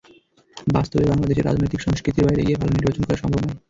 বাস্তবে 0.67 1.03
বাংলাদেশে 1.11 1.41
রাজনৈতিক 1.43 1.79
সংস্কৃতির 1.81 2.25
বাইরে 2.25 2.41
গিয়ে 2.43 2.59
ভালো 2.59 2.71
নির্বাচন 2.73 3.03
করা 3.03 3.21
সম্ভব 3.23 3.41
নয়। 3.41 3.57